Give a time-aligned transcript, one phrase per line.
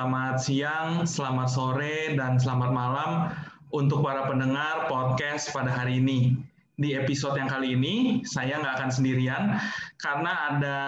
[0.00, 3.36] Selamat siang, selamat sore, dan selamat malam
[3.68, 6.40] untuk para pendengar podcast pada hari ini.
[6.80, 9.60] Di episode yang kali ini, saya nggak akan sendirian
[10.00, 10.78] karena ada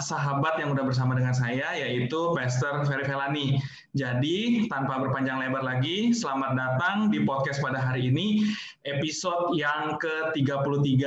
[0.00, 3.60] sahabat yang udah bersama dengan saya, yaitu Pastor Ferry Felani.
[3.92, 8.48] Jadi, tanpa berpanjang lebar lagi, selamat datang di podcast pada hari ini,
[8.88, 11.04] episode yang ke-33.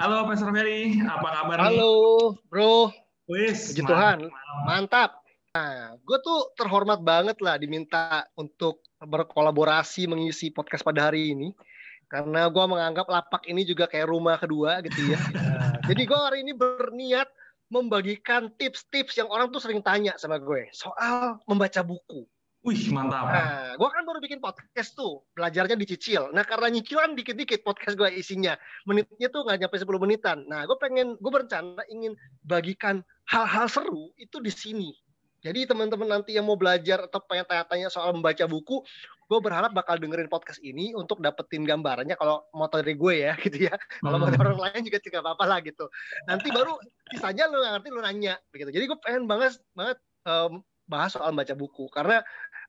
[0.00, 2.48] Halo Pastor Ferry, apa kabar Halo, nih?
[2.48, 2.88] bro.
[3.28, 4.32] Wis, Puji Tuhan,
[4.64, 5.25] mantap.
[5.56, 11.48] Nah, gue tuh terhormat banget lah diminta untuk berkolaborasi mengisi podcast pada hari ini.
[12.12, 15.20] Karena gue menganggap lapak ini juga kayak rumah kedua gitu ya.
[15.32, 17.32] Nah, jadi gue hari ini berniat
[17.72, 22.28] membagikan tips-tips yang orang tuh sering tanya sama gue soal membaca buku.
[22.66, 23.30] Wih, mantap.
[23.30, 26.34] Nah, gue kan baru bikin podcast tuh, belajarnya dicicil.
[26.34, 28.58] Nah, karena nyicilan dikit-dikit podcast gue isinya.
[28.90, 30.38] Menitnya tuh nggak nyampe 10 menitan.
[30.50, 34.90] Nah, gue pengen, gue berencana ingin bagikan hal-hal seru itu di sini.
[35.46, 38.82] Jadi teman-teman nanti yang mau belajar atau pengen tanya-tanya soal membaca buku,
[39.30, 43.70] gue berharap bakal dengerin podcast ini untuk dapetin gambarannya kalau mau dari gue ya gitu
[43.70, 43.74] ya.
[44.02, 44.42] Kalau mau hmm.
[44.42, 45.86] orang lain juga tidak apa-apa lah gitu.
[46.26, 46.74] Nanti baru
[47.14, 48.74] sisanya lu ngerti lu nanya begitu.
[48.74, 52.26] Jadi gue pengen banget banget um, bahas soal baca buku karena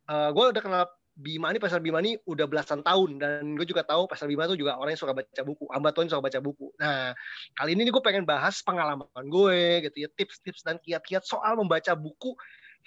[0.09, 0.85] uh, gue udah kenal
[1.17, 4.53] Bima ini Pasar Bima ini udah belasan tahun dan gue juga tahu Pasar Bima itu
[4.53, 6.69] juga orang yang suka baca buku, hamba Tuhan suka baca buku.
[6.77, 7.17] Nah
[7.57, 12.37] kali ini gue pengen bahas pengalaman gue gitu ya, tips-tips dan kiat-kiat soal membaca buku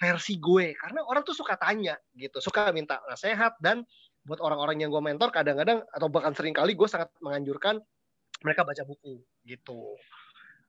[0.01, 3.85] versi gue karena orang tuh suka tanya gitu, suka minta nasihat dan
[4.25, 7.77] buat orang-orang yang gue mentor kadang-kadang atau bahkan sering kali gue sangat menganjurkan
[8.41, 9.93] mereka baca buku gitu.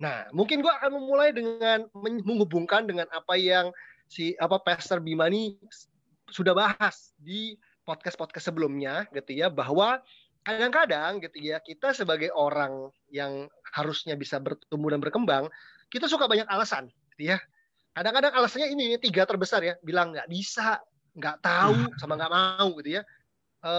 [0.05, 3.73] Nah mungkin gue akan memulai dengan menghubungkan dengan apa yang
[4.05, 5.57] si apa Pastor Bima ini
[6.29, 7.57] sudah bahas di
[7.89, 10.01] podcast-podcast sebelumnya gitu ya bahwa
[10.45, 15.45] kadang-kadang gitu ya kita sebagai orang yang harusnya bisa bertumbuh dan berkembang
[15.89, 17.39] kita suka banyak alasan gitu ya
[17.93, 19.75] kadang-kadang alasannya ini, ini tiga terbesar ya.
[19.81, 20.81] Bilang nggak bisa
[21.13, 21.97] nggak tahu hmm.
[22.01, 23.03] sama nggak mau gitu ya.
[23.63, 23.73] E,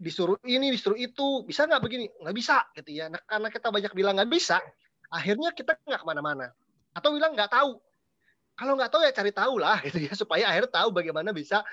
[0.00, 1.44] disuruh ini disuruh itu.
[1.44, 2.08] Bisa nggak begini?
[2.20, 3.12] Nggak bisa gitu ya.
[3.12, 4.58] Nah, karena kita banyak bilang nggak bisa
[5.12, 6.48] akhirnya kita nggak ke mana-mana.
[6.96, 7.76] Atau bilang nggak tahu.
[8.52, 11.64] Kalau nggak tahu ya cari tahu lah gitu ya supaya akhirnya tahu bagaimana bisa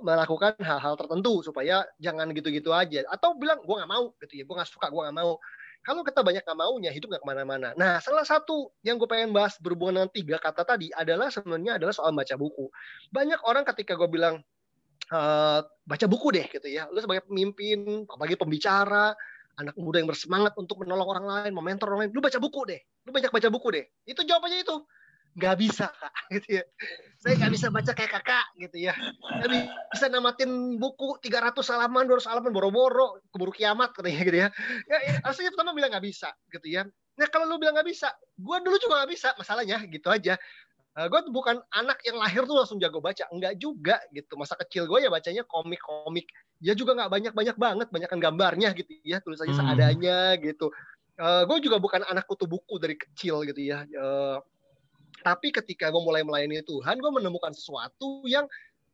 [0.00, 3.04] melakukan hal-hal tertentu supaya jangan gitu-gitu aja.
[3.08, 4.44] Atau bilang gue nggak mau gitu ya.
[4.44, 5.40] Gue nggak suka gue nggak mau
[5.86, 7.70] kalau kita banyak nggak maunya hidup nggak ke mana-mana.
[7.78, 11.94] Nah salah satu yang gue pengen bahas berhubungan dengan tiga kata tadi adalah sebenarnya adalah
[11.94, 12.66] soal baca buku.
[13.14, 14.42] Banyak orang ketika gue bilang
[15.06, 15.20] e,
[15.62, 16.90] baca buku deh gitu ya.
[16.90, 19.14] Lu sebagai pemimpin apalagi pembicara
[19.56, 22.80] anak muda yang bersemangat untuk menolong orang lain, mementor orang lain, lu baca buku deh,
[23.06, 23.84] lu banyak baca buku deh.
[24.04, 24.76] Itu jawabannya itu
[25.36, 26.64] nggak bisa kak gitu ya.
[27.20, 28.94] Saya nggak bisa baca kayak kakak gitu ya.
[29.44, 29.50] Nggak
[29.92, 34.48] bisa namatin buku 300 halaman 200 halaman boro-boro keburu kiamat katanya gitu ya.
[34.88, 36.88] Ya, ya aslinya pertama bilang nggak bisa gitu ya.
[37.16, 40.40] Nah kalau lu bilang nggak bisa gue dulu juga nggak bisa masalahnya gitu aja.
[40.96, 44.40] Uh, eh, gue bukan anak yang lahir tuh langsung jago baca enggak juga gitu.
[44.40, 46.24] Masa kecil gue ya bacanya komik-komik.
[46.64, 49.60] Ya juga nggak banyak-banyak banget banyakkan gambarnya gitu ya tulisannya hmm.
[49.60, 50.72] seadanya gitu.
[51.20, 53.84] Uh, eh, gue juga bukan anak kutu buku dari kecil gitu ya.
[53.92, 54.40] Uh,
[55.26, 58.46] tapi ketika gue mulai melayani Tuhan, gue menemukan sesuatu yang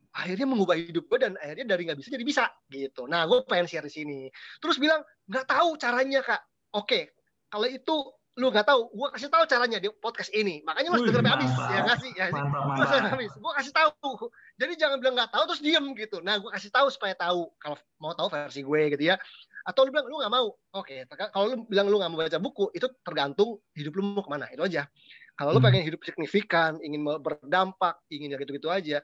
[0.09, 3.05] akhirnya mengubah hidup gue dan akhirnya dari nggak bisa jadi bisa gitu.
[3.05, 4.19] Nah, gue pengen share di sini.
[4.57, 6.41] Terus bilang nggak tahu caranya kak.
[6.73, 7.13] Oke,
[7.53, 7.93] kalau itu
[8.33, 10.65] lu nggak tahu, gue kasih tahu caranya di podcast ini.
[10.65, 12.25] Makanya lu denger habis ya ngasih ya.
[12.33, 13.13] Mantap, mantap.
[13.13, 13.31] habis.
[13.37, 14.13] Gue kasih tahu.
[14.57, 16.17] Jadi jangan bilang nggak tahu terus diem gitu.
[16.25, 19.21] Nah, gue kasih tahu supaya tahu kalau mau tahu versi gue gitu ya.
[19.69, 20.49] Atau lu bilang lu nggak mau.
[20.81, 24.33] Oke, kalau lu bilang lu nggak mau baca buku, itu tergantung hidup lu mau ke
[24.33, 24.49] mana.
[24.49, 24.89] Itu aja.
[25.33, 25.57] Kalau hmm.
[25.57, 29.01] lo pengen hidup signifikan, ingin berdampak, ingin ya gitu-gitu aja,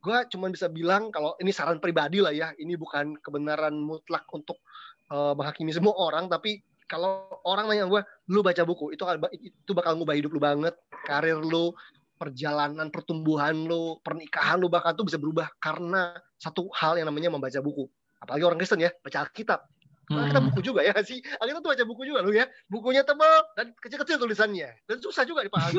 [0.00, 4.60] gue cuma bisa bilang kalau ini saran pribadi lah ya, ini bukan kebenaran mutlak untuk
[5.12, 6.60] uh, menghakimi semua orang, tapi
[6.90, 8.02] kalau orang nanya gue,
[8.34, 9.06] lu baca buku, itu
[9.38, 10.74] itu bakal ngubah hidup lu banget,
[11.06, 11.70] karir lu,
[12.20, 17.56] perjalanan pertumbuhan lu, pernikahan lu bahkan tuh bisa berubah karena satu hal yang namanya membaca
[17.64, 17.88] buku.
[18.20, 19.64] Apalagi orang Kristen ya, baca Alkitab.
[20.10, 21.22] Nah, kita buku juga ya sih.
[21.38, 22.50] Akhirnya tuh baca buku juga lu ya.
[22.66, 24.74] Bukunya tebal dan kecil-kecil tulisannya.
[24.90, 25.78] Dan susah juga dipahami.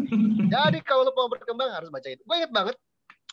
[0.54, 2.24] Jadi kalau lu mau berkembang harus baca itu.
[2.24, 2.76] Gue inget banget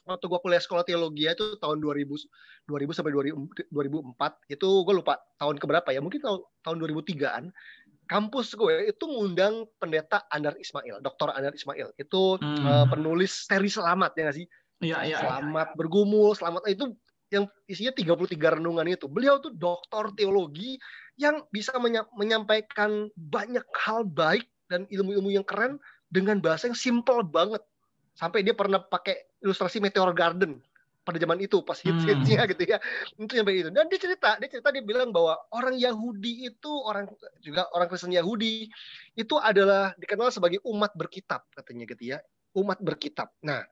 [0.04, 2.04] waktu gue kuliah sekolah teologi itu tahun 2000
[2.68, 7.44] 2000 sampai 2000, 2004 itu gue lupa tahun keberapa ya mungkin tahun tahun 2003an
[8.12, 11.32] kampus gue itu ngundang pendeta Andar Ismail, Dr.
[11.32, 11.96] Andar Ismail.
[11.96, 12.64] Itu hmm.
[12.68, 14.48] uh, penulis seri Selamat ya nggak sih?
[14.84, 15.18] Iya, iya.
[15.24, 15.76] Selamat ya.
[15.80, 16.92] bergumul, selamat itu
[17.34, 19.10] yang isinya 33 renungan itu.
[19.10, 20.78] Beliau tuh doktor teologi
[21.18, 21.74] yang bisa
[22.14, 25.82] menyampaikan banyak hal baik dan ilmu-ilmu yang keren
[26.14, 27.66] dengan bahasa yang simple banget.
[28.14, 30.62] Sampai dia pernah pakai ilustrasi Meteor Garden.
[31.04, 32.52] pada zaman itu pas hits hitsnya hmm.
[32.56, 32.80] gitu ya
[33.20, 37.12] itu sampai itu dan dia cerita dia cerita dia bilang bahwa orang Yahudi itu orang
[37.44, 38.72] juga orang Kristen Yahudi
[39.20, 42.24] itu adalah dikenal sebagai umat berkitab katanya gitu ya
[42.56, 43.68] umat berkitab nah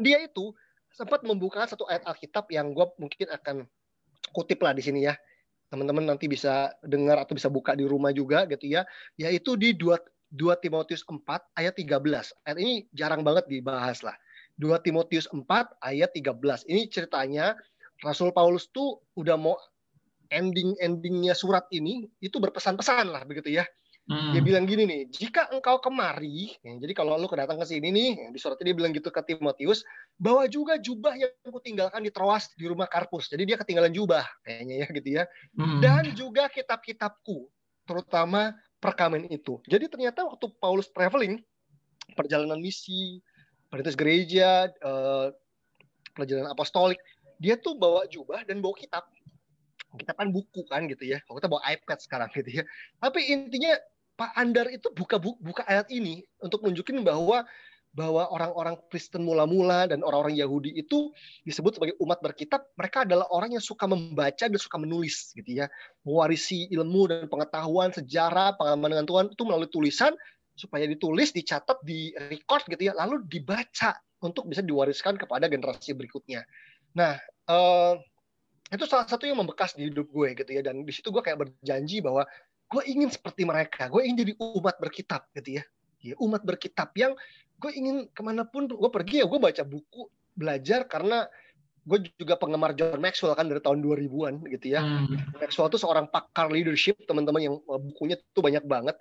[0.00, 0.56] dia itu
[0.94, 3.56] sempat membuka satu ayat Alkitab yang gue mungkin akan
[4.30, 5.14] kutip lah di sini ya
[5.68, 8.86] teman-teman nanti bisa dengar atau bisa buka di rumah juga gitu ya
[9.18, 9.90] yaitu di 2
[10.34, 11.18] 2 Timotius 4
[11.58, 11.98] ayat 13
[12.46, 14.14] ayat ini jarang banget dibahas lah
[14.58, 15.46] 2 Timotius 4
[15.82, 16.70] ayat 13.
[16.70, 17.58] Ini ceritanya
[18.02, 19.58] Rasul Paulus tuh udah mau
[20.30, 23.66] ending-endingnya surat ini itu berpesan-pesan lah begitu ya.
[24.04, 24.36] Hmm.
[24.36, 28.10] Dia bilang gini nih, jika engkau kemari, ya, jadi kalau lu kedatang ke sini nih,
[28.12, 29.80] ya, di suratnya dia bilang gitu ke Timotius,
[30.20, 33.32] bawa juga jubah yang aku tinggalkan di Troas di rumah Karpus.
[33.32, 35.24] Jadi dia ketinggalan jubah kayaknya ya gitu ya.
[35.56, 35.80] Hmm.
[35.80, 37.48] Dan juga kitab-kitabku,
[37.88, 39.56] terutama perkamen itu.
[39.64, 41.40] Jadi ternyata waktu Paulus traveling,
[42.12, 43.24] perjalanan misi,
[43.72, 45.32] perintis gereja, uh,
[46.12, 47.00] pelajaran apostolik,
[47.40, 49.08] dia tuh bawa jubah dan bawa kitab.
[49.96, 51.24] Kitab kan buku kan gitu ya.
[51.24, 52.64] Kalau kita bawa iPad sekarang gitu ya.
[53.00, 53.72] Tapi intinya
[54.14, 57.42] Pak Andar itu buka buka ayat ini untuk nunjukin bahwa
[57.94, 61.14] bahwa orang-orang Kristen mula-mula dan orang-orang Yahudi itu
[61.46, 65.70] disebut sebagai umat berkitab, mereka adalah orang yang suka membaca dan suka menulis gitu ya.
[66.02, 70.10] Mewarisi ilmu dan pengetahuan, sejarah, pengalaman dengan Tuhan itu melalui tulisan
[70.58, 76.42] supaya ditulis, dicatat, di record gitu ya, lalu dibaca untuk bisa diwariskan kepada generasi berikutnya.
[76.98, 77.14] Nah,
[77.46, 77.94] uh,
[78.74, 81.46] itu salah satu yang membekas di hidup gue gitu ya, dan di situ gue kayak
[81.46, 82.26] berjanji bahwa
[82.70, 85.64] gue ingin seperti mereka, gue ingin jadi umat berkitab gitu ya,
[86.02, 87.12] ya umat berkitab yang
[87.60, 91.30] gue ingin ke mana pun gue pergi ya gue baca buku, belajar karena
[91.84, 94.80] gue juga penggemar John Maxwell kan dari tahun 2000-an gitu ya.
[94.80, 95.20] Hmm.
[95.36, 98.96] Maxwell itu seorang pakar leadership, teman-teman yang eh, bukunya tuh banyak banget.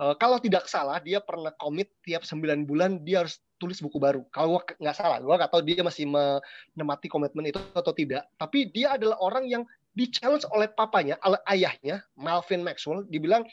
[0.00, 4.24] Uh, kalau tidak salah dia pernah komit tiap 9 bulan dia harus tulis buku baru.
[4.32, 8.24] Kalau nggak salah, gue nggak tahu dia masih menemati komitmen itu atau tidak.
[8.40, 9.62] Tapi dia adalah orang yang
[9.92, 13.44] di challenge oleh papanya, oleh ayahnya, Malvin Maxwell, dibilang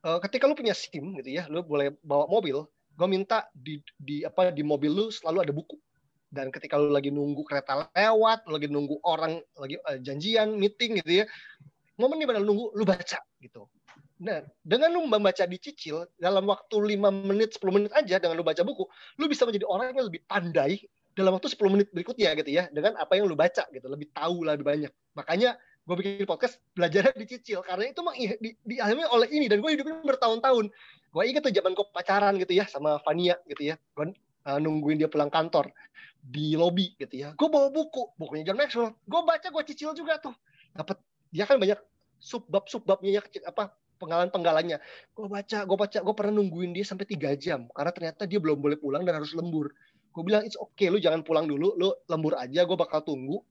[0.00, 2.64] e, ketika lu punya SIM gitu ya, lu boleh bawa mobil,
[2.96, 5.76] gue minta di, di apa di mobil lu selalu ada buku.
[6.32, 10.98] Dan ketika lu lagi nunggu kereta lewat, lu lagi nunggu orang lagi uh, janjian, meeting
[11.04, 11.24] gitu ya,
[12.00, 13.68] momen di mana lu nunggu, lu baca gitu
[14.16, 18.64] Nah, dengan lu membaca dicicil dalam waktu 5 menit, 10 menit aja dengan lu baca
[18.64, 18.88] buku,
[19.20, 20.80] lu bisa menjadi orang yang lebih pandai
[21.16, 24.44] dalam waktu 10 menit berikutnya gitu ya, dengan apa yang lu baca gitu, lebih tahu
[24.44, 24.92] lebih banyak.
[25.16, 29.70] Makanya gue bikin podcast belajar dicicil karena itu mah di, dialami oleh ini dan gue
[29.72, 30.68] hidupin bertahun-tahun.
[31.14, 33.80] Gue inget tuh zaman gue pacaran gitu ya sama Fania gitu ya.
[33.96, 34.12] Gue
[34.44, 35.72] uh, nungguin dia pulang kantor
[36.20, 37.32] di lobby gitu ya.
[37.38, 38.92] Gue bawa buku, bukunya John Maxwell.
[39.06, 40.34] Gue baca, gue cicil juga tuh.
[40.76, 41.78] Dapat dia kan banyak
[42.20, 43.72] subbab-subbabnya ya apa
[44.02, 44.78] penggalan-penggalannya.
[45.14, 48.58] Gue baca, gue baca, gue pernah nungguin dia sampai tiga jam karena ternyata dia belum
[48.60, 49.72] boleh pulang dan harus lembur.
[50.16, 53.44] Gue bilang it's okay, lu jangan pulang dulu, lu lembur aja, gue bakal tunggu.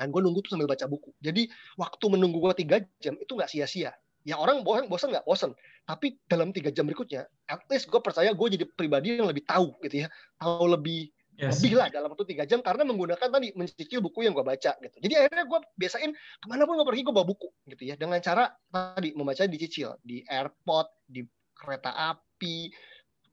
[0.00, 1.12] Dan gue nunggu tuh sambil baca buku.
[1.20, 1.44] Jadi
[1.76, 3.92] waktu menunggu gue tiga jam itu nggak sia-sia.
[4.24, 5.52] Ya orang bosan, bosan nggak bosan.
[5.84, 9.76] Tapi dalam tiga jam berikutnya, at least gue percaya gue jadi pribadi yang lebih tahu
[9.84, 10.08] gitu ya,
[10.40, 11.60] tahu lebih yes.
[11.60, 14.96] lebih lah dalam waktu tiga jam karena menggunakan tadi mencicil buku yang gue baca gitu.
[14.98, 18.18] Jadi akhirnya gue biasain ke mana pun gue pergi gue bawa buku gitu ya dengan
[18.22, 21.20] cara tadi membaca dicicil di airport, di
[21.54, 22.70] kereta api,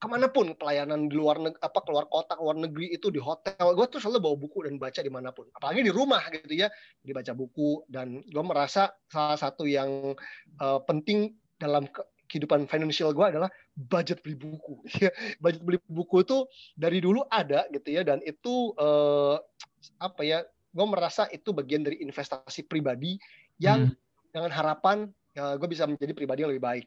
[0.02, 3.54] ke mana pun pelayanan di luar negeri apa keluar kota keluar negeri itu di hotel
[3.78, 6.74] gue tuh selalu bawa buku dan baca di mana pun apalagi di rumah gitu ya
[7.06, 10.18] dibaca buku dan gue merasa salah satu yang
[10.58, 11.86] uh, penting dalam
[12.32, 14.80] kehidupan financial gue adalah budget beli buku.
[15.04, 15.12] Ya,
[15.44, 16.48] budget beli buku itu
[16.80, 19.36] dari dulu ada gitu ya dan itu eh,
[20.00, 20.40] apa ya?
[20.72, 23.20] Gue merasa itu bagian dari investasi pribadi
[23.60, 24.32] yang hmm.
[24.32, 26.86] dengan harapan ya, gue bisa menjadi pribadi yang lebih baik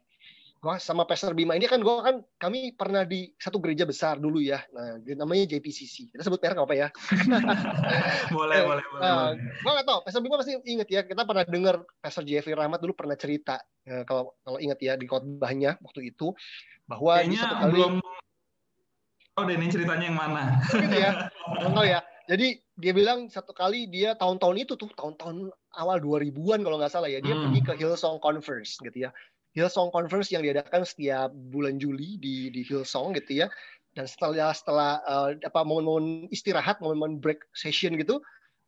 [0.64, 4.40] gua sama Pastor Bima ini kan gue kan kami pernah di satu gereja besar dulu
[4.40, 6.88] ya nah namanya JPCC kita sebut merek apa ya
[8.36, 11.44] boleh eh, boleh boleh, uh, gue nggak tahu Pastor Bima pasti inget ya kita pernah
[11.44, 16.08] dengar Pastor Jeffrey Rahmat dulu pernah cerita ya, kalau kalau inget ya di khotbahnya waktu
[16.16, 16.32] itu
[16.88, 17.94] bahwa Kayaknya di satu kali belum
[19.34, 20.62] Oh, deh ini ceritanya yang mana?
[20.70, 21.26] gitu ya.
[21.58, 22.06] Belum ya.
[22.30, 27.10] Jadi dia bilang satu kali dia tahun-tahun itu tuh tahun-tahun awal 2000-an kalau nggak salah
[27.10, 27.50] ya dia hmm.
[27.50, 29.10] pergi ke Hillsong Conference gitu ya
[29.54, 33.48] Hillsong Conference yang diadakan setiap bulan Juli di di Hillsong gitu ya.
[33.94, 38.18] Dan setelah setelah uh, apa momen-momen istirahat, momen-momen break session gitu,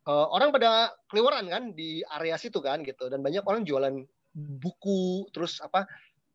[0.07, 5.27] uh, orang pada keluaran kan di area situ kan gitu dan banyak orang jualan buku
[5.35, 5.83] terus apa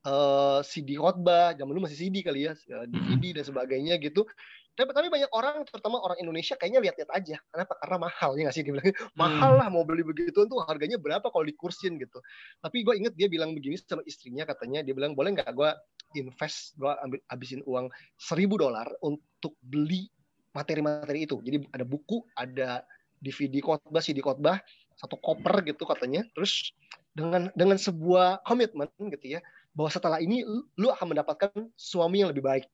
[0.06, 2.54] uh, CD khotbah, zaman dulu masih CD kali ya,
[2.88, 4.26] DVD dan sebagainya gitu.
[4.72, 7.36] Tapi, tapi banyak orang terutama orang Indonesia kayaknya lihat-lihat aja.
[7.52, 7.76] Kenapa?
[7.76, 8.64] Karena mahal ya nggak sih?
[8.64, 9.12] Dia bilang hmm.
[9.20, 12.00] mahal lah mau beli begitu tuh harganya berapa kalau dikursin?
[12.00, 12.24] gitu.
[12.64, 14.80] Tapi gue inget dia bilang begini sama istrinya katanya.
[14.80, 15.70] Dia bilang boleh nggak gue
[16.16, 20.08] invest gue ambil habisin uang seribu dolar untuk beli
[20.56, 21.36] materi-materi itu?
[21.44, 22.80] Jadi ada buku ada
[23.20, 24.56] DVD khotbah, CD khotbah,
[24.96, 26.24] satu koper gitu katanya.
[26.32, 26.72] Terus
[27.12, 30.44] dengan dengan sebuah komitmen gitu ya, bahwa setelah ini
[30.76, 32.64] lu akan mendapatkan suami yang lebih baik.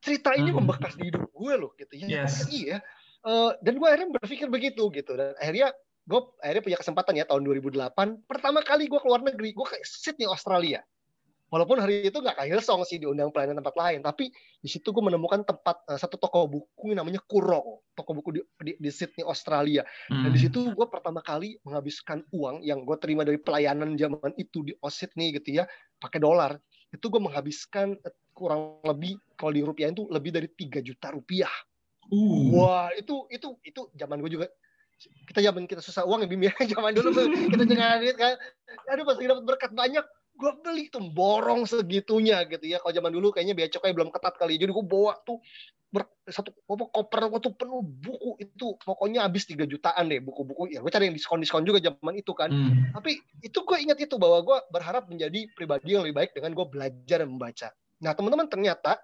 [0.00, 0.58] Cerita ini hmm.
[0.64, 2.24] membekas di hidup gue loh gitu ya.
[2.24, 2.48] Yes.
[2.48, 2.80] Iya.
[3.26, 5.74] Uh, dan gue akhirnya berpikir begitu gitu dan akhirnya
[6.06, 10.30] gue akhirnya punya kesempatan ya tahun 2008 pertama kali gue keluar negeri gue ke Sydney
[10.30, 10.78] Australia
[11.50, 14.30] walaupun hari itu nggak ke Hillsong sih diundang pelayanan tempat lain tapi
[14.62, 18.40] di situ gue menemukan tempat uh, satu toko buku yang namanya Kurong toko buku di,
[18.62, 20.22] di, di Sydney Australia hmm.
[20.26, 24.62] dan di situ gue pertama kali menghabiskan uang yang gue terima dari pelayanan zaman itu
[24.62, 25.64] di Sydney gitu ya
[25.96, 26.56] pakai dolar
[26.92, 31.52] itu gue menghabiskan eh, kurang lebih kalau di rupiah itu lebih dari 3 juta rupiah.
[32.06, 32.54] Uh.
[32.54, 34.46] wah itu itu itu zaman gue juga.
[35.28, 36.54] Kita zaman kita susah uang ya Bim ya.
[36.72, 37.10] Zaman dulu
[37.52, 38.38] kita jangan duit kan.
[38.88, 42.80] Aduh pas dapat berkat banyak gue beli tuh borong segitunya gitu ya.
[42.80, 44.56] Kalau zaman dulu kayaknya biaya cukai belum ketat kali.
[44.56, 45.40] Jadi gue bawa tuh
[45.90, 48.74] ber, satu apa koper gue tuh penuh buku itu.
[48.82, 50.74] Pokoknya habis tiga jutaan deh buku-buku.
[50.74, 52.50] Ya gue cari yang diskon diskon juga zaman itu kan.
[52.50, 52.90] Hmm.
[52.94, 56.66] tapi itu gue ingat itu bahwa gue berharap menjadi pribadi yang lebih baik dengan gue
[56.66, 57.68] belajar dan membaca.
[58.02, 59.00] Nah teman-teman ternyata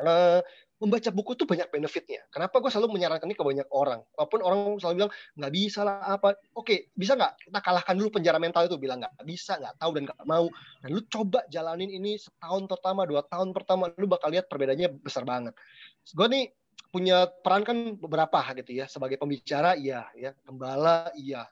[0.00, 0.40] uh,
[0.76, 2.20] membaca buku itu banyak benefitnya.
[2.28, 4.04] Kenapa gue selalu menyarankan ini ke banyak orang?
[4.12, 6.36] Walaupun orang selalu bilang nggak bisa lah apa.
[6.52, 8.76] Oke, bisa nggak kita kalahkan dulu penjara mental itu?
[8.76, 10.46] Bilang nggak bisa, nggak tahu dan nggak mau.
[10.84, 15.24] Dan lu coba jalanin ini setahun pertama, dua tahun pertama, lu bakal lihat perbedaannya besar
[15.24, 15.56] banget.
[16.12, 16.44] Gue nih
[16.92, 18.84] punya peran kan beberapa gitu ya.
[18.84, 20.36] Sebagai pembicara, iya, ya.
[20.44, 21.48] Gembala, iya.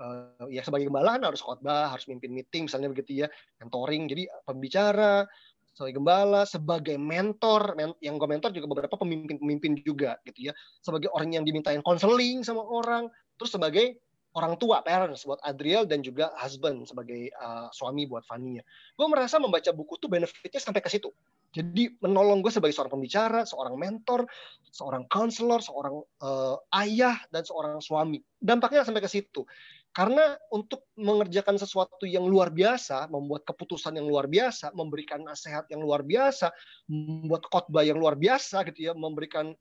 [0.00, 3.28] Uh, ya sebagai gembala kan harus khotbah, harus mimpin meeting misalnya begitu ya,
[3.60, 4.08] mentoring.
[4.08, 5.28] Jadi pembicara,
[5.72, 10.52] sebagai gembala, sebagai mentor, men yang gue mentor juga beberapa pemimpin-pemimpin juga gitu ya,
[10.84, 13.08] sebagai orang yang dimintain konseling sama orang,
[13.40, 14.00] terus sebagai
[14.32, 18.64] orang tua parents buat Adriel dan juga husband sebagai uh, suami buat Fania.
[18.96, 21.12] Gue merasa membaca buku tuh benefitnya sampai ke situ.
[21.52, 24.24] Jadi menolong gue sebagai seorang pembicara, seorang mentor,
[24.72, 28.24] seorang counselor, seorang uh, ayah dan seorang suami.
[28.40, 29.44] Dampaknya sampai ke situ.
[29.92, 35.84] Karena untuk mengerjakan sesuatu yang luar biasa, membuat keputusan yang luar biasa, memberikan nasihat yang
[35.84, 36.48] luar biasa,
[36.88, 39.52] membuat khotbah yang luar biasa gitu ya, memberikan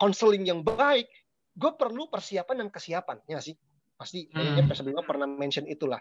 [0.00, 1.04] konseling yang baik,
[1.52, 3.52] gue perlu persiapan dan kesiapan, ya sih.
[4.00, 4.72] Pasti kayaknya hmm.
[4.72, 6.00] sebelumnya pernah mention itulah.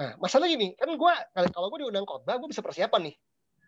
[0.00, 1.12] Nah, masalah gini, kan gue
[1.52, 3.14] kalau gue diundang khotbah, gue bisa persiapan nih.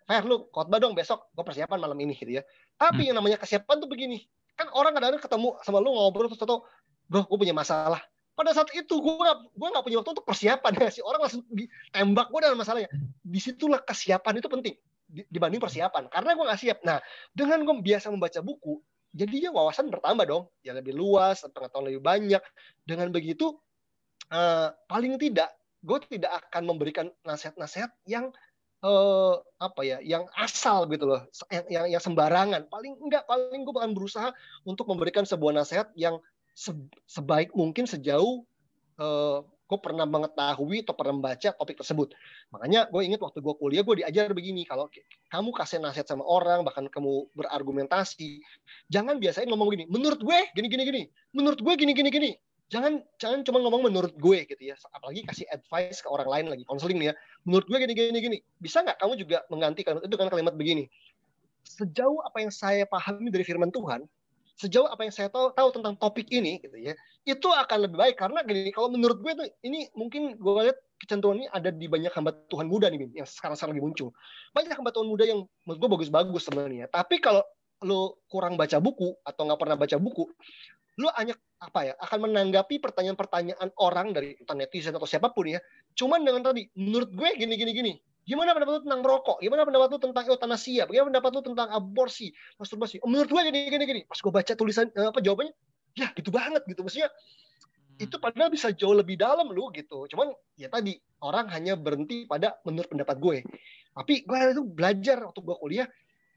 [0.09, 2.43] Fair lu khotbah dong besok, gue persiapan malam ini gitu ya.
[2.81, 3.09] Tapi hmm.
[3.13, 4.25] yang namanya kesiapan tuh begini,
[4.57, 6.65] kan orang kadang-kadang ketemu sama lu ngobrol terus atau
[7.13, 8.01] gue punya masalah
[8.41, 10.73] pada saat itu gue gak, gue gak punya waktu untuk persiapan.
[10.81, 12.89] Ya si orang langsung ditembak gue dalam masalahnya.
[13.21, 14.75] Di situlah kesiapan itu penting
[15.29, 16.09] dibanding persiapan.
[16.09, 16.79] Karena gue gak siap.
[16.81, 17.05] Nah
[17.37, 18.81] dengan gue biasa membaca buku
[19.13, 20.45] jadinya wawasan bertambah dong.
[20.65, 22.41] Ya lebih luas pengetahuan lebih banyak.
[22.89, 23.61] Dengan begitu
[24.33, 25.53] uh, paling tidak
[25.85, 28.33] gue tidak akan memberikan nasihat-nasihat yang
[28.81, 31.29] uh, apa ya yang asal gitu loh.
[31.53, 32.73] Yang, yang yang sembarangan.
[32.73, 34.33] Paling enggak paling gue akan berusaha
[34.65, 36.17] untuk memberikan sebuah nasihat yang
[37.09, 38.45] sebaik mungkin sejauh
[39.01, 39.41] uh,
[39.71, 42.11] gue pernah mengetahui atau pernah membaca topik tersebut.
[42.51, 44.91] Makanya gue ingat waktu gue kuliah gue diajar begini, kalau
[45.31, 48.43] kamu kasih nasihat sama orang, bahkan kamu berargumentasi,
[48.91, 52.33] jangan biasain ngomong gini, menurut gue gini gini gini, menurut gue gini gini gini.
[52.71, 56.63] Jangan jangan cuma ngomong menurut gue gitu ya, apalagi kasih advice ke orang lain lagi
[56.67, 57.15] konseling nih ya.
[57.47, 58.39] Menurut gue gini gini gini.
[58.63, 60.87] Bisa nggak kamu juga mengganti kalimat itu dengan kalimat begini?
[61.67, 64.07] Sejauh apa yang saya pahami dari firman Tuhan,
[64.61, 66.93] sejauh apa yang saya tahu tahu tentang topik ini gitu ya
[67.25, 68.17] itu akan lebih baik.
[68.17, 72.13] Karena gini kalau menurut gue tuh ini mungkin gue lihat kecenderungan ini ada di banyak
[72.13, 74.09] hamba Tuhan muda nih yang sekarang sekarang lagi muncul.
[74.57, 76.89] Banyak hamba Tuhan muda yang menurut gue bagus-bagus sebenarnya.
[76.89, 77.45] Tapi kalau
[77.81, 80.29] lo kurang baca buku atau nggak pernah baca buku
[81.01, 81.33] lo hanya
[81.65, 85.61] apa ya akan menanggapi pertanyaan-pertanyaan orang dari netizen atau siapa pun ya.
[85.97, 87.93] Cuman dengan tadi menurut gue gini gini gini
[88.29, 89.39] Gimana pendapat lu tentang rokok?
[89.41, 90.85] Gimana pendapat lu tentang eutanasia?
[90.87, 93.01] Bagaimana pendapat lu tentang aborsi, masturbasi?
[93.01, 94.01] Oh, menurut gue gini gini gini.
[94.05, 95.55] Pas gue baca tulisan eh, apa jawabannya,
[95.97, 96.85] ya gitu banget gitu.
[96.85, 98.05] Maksudnya hmm.
[98.05, 100.07] itu padahal bisa jauh lebih dalam lu gitu.
[100.07, 103.37] Cuman ya tadi orang hanya berhenti pada menurut pendapat gue.
[103.97, 105.89] Tapi gue itu belajar waktu gue kuliah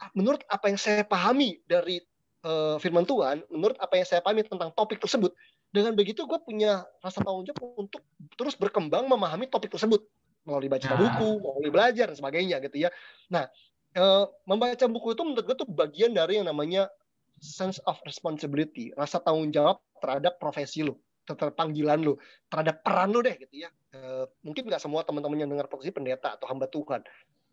[0.02, 2.02] ah, menurut apa yang saya pahami dari
[2.48, 5.32] uh, firman Tuhan, menurut apa yang saya pahami tentang topik tersebut,
[5.74, 8.06] dengan begitu gue punya rasa tanggung jawab untuk
[8.38, 10.06] terus berkembang memahami topik tersebut
[10.44, 11.00] melalui baca nah.
[11.00, 12.90] buku, melalui belajar dan sebagainya gitu ya.
[13.32, 13.48] Nah,
[13.96, 14.04] e,
[14.48, 16.92] membaca buku itu menurut gue tuh bagian dari yang namanya
[17.40, 20.96] sense of responsibility, rasa tanggung jawab terhadap profesi lu,
[21.28, 22.14] terhadap panggilan lu,
[22.52, 23.70] terhadap peran lu deh gitu ya.
[23.96, 27.04] E, mungkin nggak semua teman-teman yang dengar posisi pendeta atau hamba Tuhan,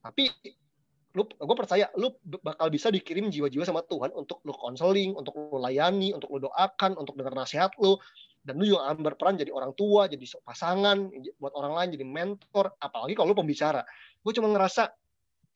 [0.03, 0.31] tapi
[1.11, 5.59] lu gue percaya lu bakal bisa dikirim jiwa-jiwa sama Tuhan untuk lu konseling, untuk lu
[5.59, 7.99] layani, untuk lu doakan, untuk dengar nasihat lu,
[8.51, 11.07] dan lu juga berperan jadi orang tua jadi pasangan
[11.39, 13.87] buat orang lain jadi mentor apalagi kalau lu pembicara
[14.27, 14.91] gue cuma ngerasa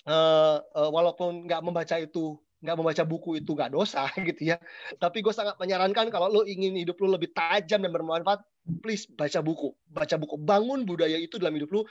[0.07, 4.57] uh, uh, walaupun nggak membaca itu nggak membaca buku itu nggak dosa gitu ya.
[4.97, 8.41] Tapi gue sangat menyarankan kalau lo ingin hidup lo lebih tajam dan bermanfaat,
[8.81, 9.77] please baca buku.
[9.93, 10.41] Baca buku.
[10.41, 11.83] Bangun budaya itu dalam hidup lo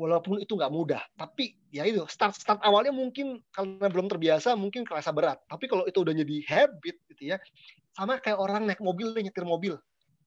[0.00, 1.04] walaupun itu nggak mudah.
[1.20, 5.44] Tapi ya itu start start awalnya mungkin karena belum terbiasa mungkin kerasa berat.
[5.44, 7.36] Tapi kalau itu udah jadi habit gitu ya,
[7.92, 9.76] sama kayak orang naik mobil nyetir mobil.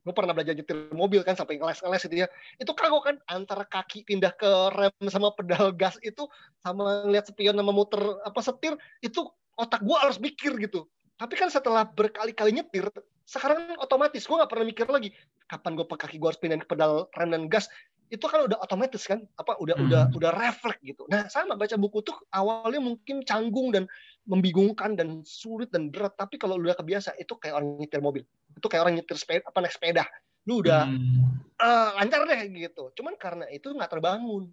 [0.07, 2.27] Gue pernah belajar nyetir mobil kan sampai ngeles-ngeles gitu ya.
[2.55, 6.23] Itu kagok kan antara kaki pindah ke rem sama pedal gas itu
[6.63, 9.27] sama ngeliat spion sama muter apa setir itu
[9.59, 10.87] otak gue harus mikir gitu.
[11.19, 12.87] Tapi kan setelah berkali-kali nyetir,
[13.27, 15.11] sekarang otomatis gue nggak pernah mikir lagi
[15.51, 17.67] kapan pakai kaki gue harus pindah ke pedal rem dan gas
[18.07, 19.85] itu kan udah otomatis kan apa udah hmm.
[19.87, 21.03] udah udah refleks gitu.
[21.11, 23.83] Nah sama baca buku tuh awalnya mungkin canggung dan
[24.23, 28.23] membingungkan dan sulit dan berat tapi kalau udah kebiasa itu kayak orang nyetir mobil
[28.55, 30.03] itu kayak orang nyetir sepeda apa naik sepeda
[30.47, 31.59] lu udah hmm.
[31.59, 32.95] uh, lancar deh gitu.
[32.95, 34.47] Cuman karena itu nggak terbangun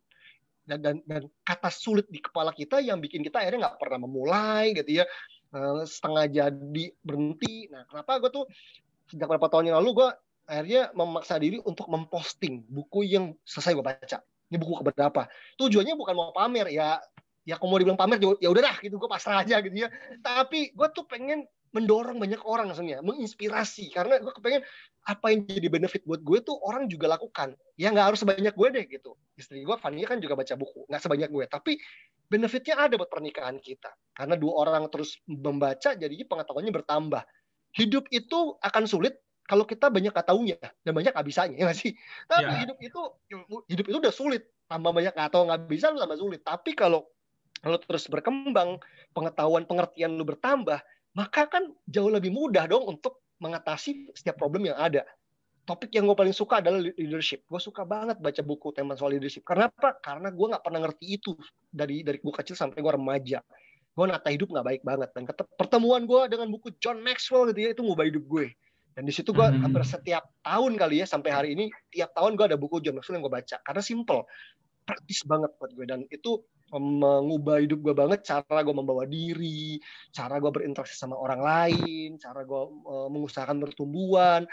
[0.67, 4.75] dan, dan dan kata sulit di kepala kita yang bikin kita akhirnya nggak pernah memulai
[4.75, 5.05] gitu ya
[5.55, 7.71] uh, setengah jadi berhenti.
[7.71, 8.45] Nah kenapa gue tuh
[9.07, 10.09] sejak beberapa tahun yang lalu gue
[10.45, 14.19] akhirnya memaksa diri untuk memposting buku yang selesai gue baca.
[14.53, 15.27] Ini buku keberapa?
[15.57, 17.01] Tujuannya bukan mau pamer ya,
[17.49, 19.89] ya kalau mau dibilang pamer ya udah dah gitu gue pasrah aja gitu ya.
[20.21, 24.63] Tapi gue tuh pengen mendorong banyak orang sebenarnya, menginspirasi karena gue kepengen
[25.11, 27.59] apa yang jadi benefit buat gue tuh orang juga lakukan.
[27.75, 29.19] Ya nggak harus sebanyak gue deh gitu.
[29.35, 31.73] Istri gue Fania kan juga baca buku, nggak sebanyak gue, tapi
[32.31, 33.91] benefitnya ada buat pernikahan kita.
[34.15, 37.23] Karena dua orang terus membaca, jadinya pengetahuannya bertambah.
[37.75, 41.93] Hidup itu akan sulit kalau kita banyak nggak taunya dan banyak nggak bisanya ya sih?
[42.29, 42.61] Tapi ya.
[42.65, 43.01] hidup itu
[43.69, 44.49] hidup itu udah sulit.
[44.65, 46.41] Tambah banyak nggak tahu nggak bisa lu tambah sulit.
[46.41, 47.05] Tapi kalau
[47.61, 48.81] kalau terus berkembang
[49.13, 50.81] pengetahuan pengertian lu bertambah
[51.15, 55.05] maka kan jauh lebih mudah dong untuk mengatasi setiap problem yang ada.
[55.65, 57.41] Topik yang gue paling suka adalah leadership.
[57.49, 59.49] Gue suka banget baca buku tema soal leadership.
[59.49, 59.97] Karena apa?
[59.97, 61.33] Karena gue nggak pernah ngerti itu
[61.73, 63.41] dari dari gue kecil sampai gue remaja.
[63.97, 65.09] Gue nata hidup nggak baik banget.
[65.17, 65.25] Dan
[65.57, 68.53] pertemuan gue dengan buku John Maxwell gitu ya itu ngubah hidup gue
[68.95, 69.67] dan di situ gue hmm.
[69.67, 73.19] hampir setiap tahun kali ya sampai hari ini tiap tahun gue ada buku John Maxwell
[73.19, 73.57] yang gue baca.
[73.67, 74.23] Karena simple,
[74.87, 79.79] praktis banget buat gue dan itu mengubah hidup gue banget cara gue membawa diri,
[80.15, 84.47] cara gue berinteraksi sama orang lain, cara gue uh, mengusahakan pertumbuhan.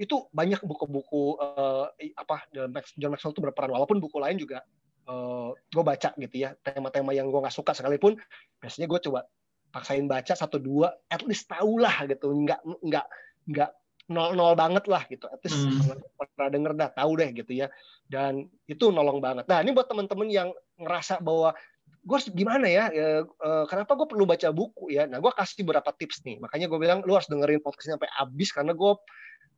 [0.00, 2.48] Itu banyak buku-buku uh, apa
[2.96, 3.76] John Maxwell itu berperan.
[3.76, 4.64] Walaupun buku lain juga
[5.04, 6.56] uh, gue baca gitu ya.
[6.64, 8.16] Tema-tema yang gue nggak suka sekalipun
[8.56, 9.28] biasanya gue coba
[9.72, 12.32] paksain baca satu dua at least tahulah gitu.
[12.32, 13.06] Nggak nggak
[13.52, 13.70] nggak
[14.10, 15.28] nol nol banget lah gitu.
[15.30, 16.00] At least hmm.
[16.18, 17.70] pernah denger dah tahu deh gitu ya.
[18.08, 19.46] Dan itu nolong banget.
[19.46, 20.48] Nah ini buat teman-teman yang
[20.80, 21.54] ngerasa bahwa
[22.02, 25.62] gue harus gimana ya, ya uh, kenapa gue perlu baca buku ya nah gue kasih
[25.62, 28.92] beberapa tips nih makanya gue bilang lu harus dengerin podcastnya sampai habis karena gue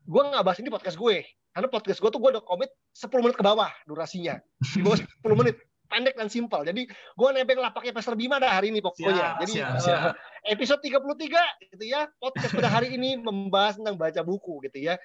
[0.04, 1.24] gue nggak bahas ini podcast gue
[1.56, 4.36] karena podcast gue tuh gue udah komit 10 menit ke bawah durasinya
[4.76, 5.56] di bawah 10 menit
[5.94, 6.66] pendek dan simpel.
[6.66, 9.14] Jadi gue nebeng lah pakai Pastor Bima dah hari ini pokoknya.
[9.14, 10.00] Siap, Jadi siap, siap.
[10.10, 10.14] Uh,
[10.50, 12.10] episode 33 gitu ya.
[12.18, 14.98] Podcast pada hari ini membahas tentang baca buku gitu ya.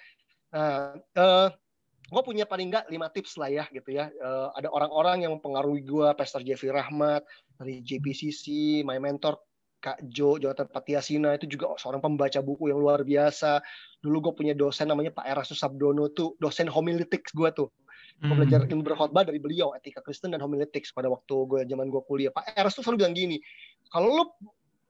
[0.49, 1.47] Uh, uh,
[2.09, 4.09] gue punya paling enggak lima tips lah ya gitu ya.
[4.17, 7.21] Uh, ada orang-orang yang mempengaruhi gue, Pastor Jeffrey Rahmat
[7.61, 9.37] dari JPCC, my mentor
[9.79, 13.63] Kak Jo, Jonathan Patiasina itu juga seorang pembaca buku yang luar biasa.
[14.03, 17.71] Dulu gue punya dosen namanya Pak Erastus Sabdono tuh dosen homiletics gue tuh.
[18.19, 18.71] Gue belajar hmm.
[18.75, 22.31] ilmu berkhotbah dari beliau, etika Kristen dan homiletics pada waktu gue zaman gue kuliah.
[22.35, 23.39] Pak Eras tuh selalu bilang gini,
[23.87, 24.23] kalau lu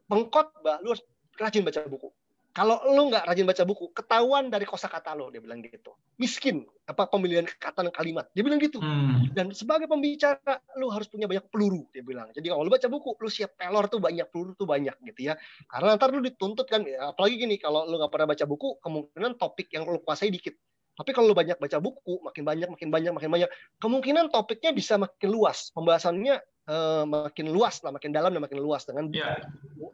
[0.10, 1.06] pengkhotbah, lu harus
[1.38, 2.10] rajin baca buku.
[2.50, 5.94] Kalau lu nggak rajin baca buku, ketahuan dari kosakata lo, dia bilang gitu.
[6.18, 8.82] Miskin, apa pemilihan kata dan kalimat, dia bilang gitu.
[8.82, 9.30] Hmm.
[9.38, 12.34] Dan sebagai pembicara, lu harus punya banyak peluru, dia bilang.
[12.34, 15.38] Jadi kalau lu baca buku, lu siap pelor tuh banyak peluru tuh banyak gitu ya.
[15.70, 19.70] Karena ntar lu dituntut kan, apalagi gini, kalau lu nggak pernah baca buku, kemungkinan topik
[19.70, 20.58] yang lu kuasai dikit
[21.00, 25.32] tapi kalau banyak baca buku, makin banyak, makin banyak, makin banyak, kemungkinan topiknya bisa makin
[25.32, 29.40] luas, pembahasannya uh, makin luas lah, makin dalam dan makin luas dengan yeah.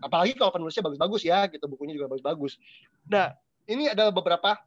[0.02, 2.58] apalagi kalau penulisnya bagus-bagus ya, gitu bukunya juga bagus-bagus.
[3.13, 3.38] Nah,
[3.70, 4.58] ini ada beberapa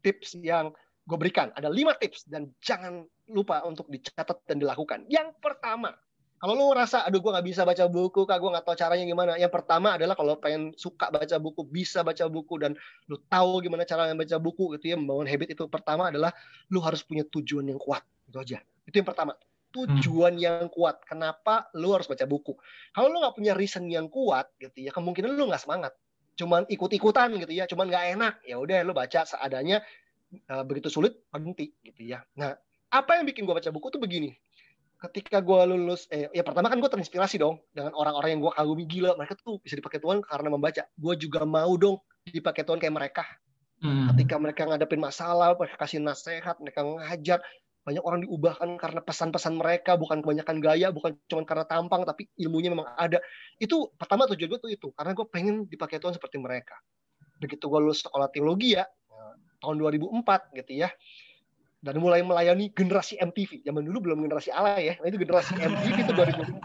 [0.00, 0.72] tips yang
[1.04, 1.52] gue berikan.
[1.52, 5.04] Ada lima tips dan jangan lupa untuk dicatat dan dilakukan.
[5.12, 5.92] Yang pertama,
[6.38, 9.32] kalau lu ngerasa, aduh gue nggak bisa baca buku, kak gue nggak tahu caranya gimana.
[9.34, 12.78] Yang pertama adalah kalau pengen suka baca buku, bisa baca buku dan
[13.10, 16.30] lu tahu gimana cara baca buku gitu ya, membangun habit itu pertama adalah
[16.70, 18.06] lu harus punya tujuan yang kuat.
[18.30, 18.62] Itu aja.
[18.86, 19.34] Itu yang pertama.
[19.74, 20.44] Tujuan hmm.
[20.46, 21.02] yang kuat.
[21.02, 22.54] Kenapa lu harus baca buku?
[22.94, 25.98] Kalau lu nggak punya reason yang kuat gitu ya, kemungkinan lu nggak semangat.
[26.38, 28.34] Cuman ikut-ikutan gitu ya, cuman nggak enak.
[28.46, 29.82] Ya udah lu baca seadanya.
[30.46, 32.20] Uh, begitu sulit berhenti gitu ya.
[32.36, 32.52] Nah,
[32.94, 34.36] apa yang bikin gue baca buku tuh begini
[34.98, 38.84] ketika gue lulus eh ya pertama kan gue terinspirasi dong dengan orang-orang yang gue kagumi.
[38.90, 40.82] Gila mereka tuh bisa dipakai Tuhan karena membaca.
[40.98, 43.24] Gue juga mau dong dipakai Tuhan kayak mereka.
[43.78, 44.10] Hmm.
[44.10, 47.38] ketika mereka ngadepin masalah mereka kasih nasihat mereka ngajar
[47.86, 52.74] banyak orang diubahkan karena pesan-pesan mereka bukan kebanyakan gaya bukan cuma karena tampang tapi ilmunya
[52.74, 53.22] memang ada.
[53.54, 56.74] Itu pertama tujuan gue tuh itu karena gue pengen dipakai Tuhan seperti mereka.
[57.38, 58.82] Begitu gue lulus sekolah teologi ya
[59.62, 60.90] tahun 2004 gitu ya
[61.78, 65.96] dan mulai melayani generasi MTV zaman dulu belum generasi ala ya nah itu generasi MTV
[66.06, 66.58] itu 2004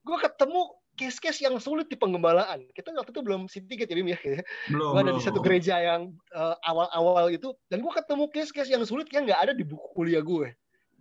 [0.00, 0.62] gue ketemu
[1.00, 2.68] case-case yang sulit di pengembalaan.
[2.76, 4.20] Kita waktu itu belum city ya Bim ya.
[4.68, 4.92] Belum.
[4.92, 9.08] Gue ada di satu gereja yang uh, awal-awal itu dan gue ketemu case-case yang sulit
[9.08, 10.52] yang nggak ada di buku kuliah gue.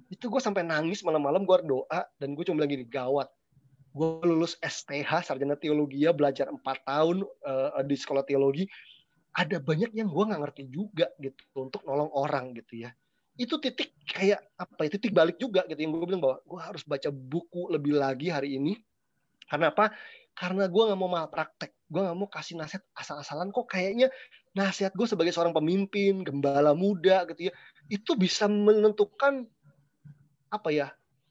[0.07, 3.27] Itu gue sampai nangis malam-malam gue doa dan gue cuma bilang gini gawat.
[3.91, 8.71] Gue lulus STH sarjana teologi ya belajar empat tahun uh, di sekolah teologi.
[9.35, 12.91] Ada banyak yang gue nggak ngerti juga gitu untuk nolong orang gitu ya
[13.39, 16.83] itu titik kayak apa ya titik balik juga gitu yang gue bilang bahwa gue harus
[16.83, 18.75] baca buku lebih lagi hari ini
[19.49, 19.91] karena apa?
[20.37, 21.73] Karena gue nggak mau malpraktek.
[21.89, 23.49] Gue nggak mau kasih nasihat asal-asalan.
[23.49, 24.13] Kok kayaknya
[24.53, 27.53] nasihat gue sebagai seorang pemimpin, gembala muda gitu ya,
[27.89, 29.45] itu bisa menentukan
[30.49, 30.87] apa ya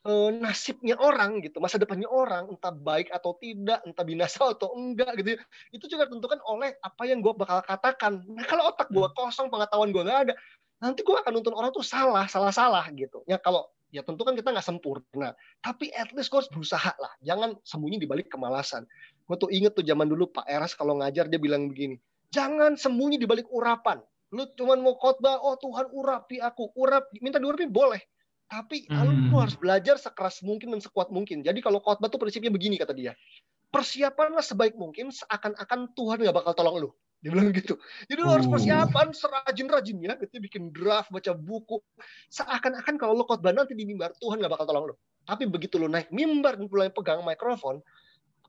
[0.07, 5.19] e, nasibnya orang gitu, masa depannya orang, entah baik atau tidak, entah binasa atau enggak
[5.19, 5.35] gitu.
[5.35, 5.39] Ya.
[5.75, 8.23] Itu juga ditentukan oleh apa yang gue bakal katakan.
[8.31, 10.35] Nah kalau otak gue kosong, pengetahuan gue nggak ada,
[10.79, 13.23] nanti gue akan nuntun orang tuh salah, salah-salah gitu.
[13.27, 15.35] Ya kalau ya tentu kan kita nggak sempurna.
[15.63, 17.13] Tapi at least gue harus berusaha lah.
[17.23, 18.87] Jangan sembunyi di balik kemalasan.
[19.27, 21.99] Gue tuh inget tuh zaman dulu Pak Eras kalau ngajar dia bilang begini
[22.33, 24.01] jangan sembunyi di balik urapan.
[24.33, 28.01] Lu cuma mau khotbah oh Tuhan urapi aku urap minta diurapi boleh.
[28.49, 29.29] Tapi hmm.
[29.29, 31.45] lu harus belajar sekeras mungkin dan sekuat mungkin.
[31.45, 33.13] Jadi kalau khotbah tuh prinsipnya begini kata dia.
[33.69, 37.75] Persiapanlah sebaik mungkin seakan-akan Tuhan nggak bakal tolong lu dia bilang gitu.
[38.07, 38.53] Jadi lo harus oh.
[38.55, 41.83] persiapan serajin-rajinnya, gitu bikin draft, baca buku.
[42.31, 44.97] Seakan-akan kalau lo khotbah nanti di mimbar, Tuhan gak bakal tolong lo.
[45.27, 47.83] Tapi begitu lo naik mimbar dan mulai pegang mikrofon,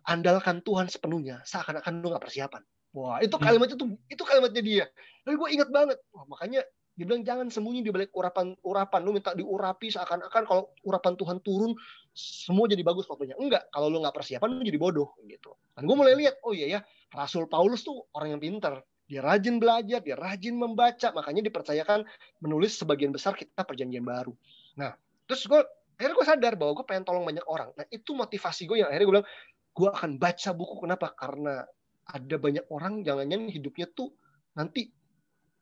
[0.06, 1.42] andalkan Tuhan sepenuhnya.
[1.50, 2.62] Seakan-akan lo gak persiapan.
[2.94, 3.46] Wah, itu hmm.
[3.46, 4.86] kalimatnya tuh, itu kalimatnya dia.
[5.26, 5.98] Tapi gue ingat banget.
[6.14, 6.62] Wah, makanya
[7.00, 9.00] dia bilang jangan sembunyi di balik urapan urapan.
[9.08, 11.72] Lu minta diurapi seakan-akan kalau urapan Tuhan turun
[12.12, 15.56] semua jadi bagus fotonya enggak kalau lu nggak persiapan lu jadi bodoh gitu.
[15.80, 16.80] Dan gue mulai lihat oh iya ya
[17.16, 21.08] Rasul Paulus tuh orang yang pinter dia rajin belajar dia rajin membaca.
[21.16, 22.04] Makanya dipercayakan
[22.44, 24.36] menulis sebagian besar kita perjanjian baru.
[24.76, 24.92] Nah
[25.24, 25.62] terus gue
[25.96, 27.72] akhirnya gue sadar bahwa gue pengen tolong banyak orang.
[27.80, 29.30] Nah itu motivasi gue yang akhirnya gue bilang
[29.72, 30.84] gue akan baca buku.
[30.84, 31.16] Kenapa?
[31.16, 31.64] Karena
[32.12, 34.12] ada banyak orang jangan-jangan hidupnya tuh
[34.52, 34.92] nanti